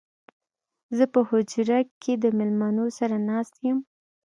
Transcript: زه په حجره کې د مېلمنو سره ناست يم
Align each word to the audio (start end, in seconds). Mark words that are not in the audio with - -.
زه 0.97 1.05
په 1.13 1.19
حجره 1.29 1.79
کې 2.01 2.13
د 2.23 2.25
مېلمنو 2.37 2.85
سره 2.97 3.15
ناست 3.29 3.55
يم 3.67 3.77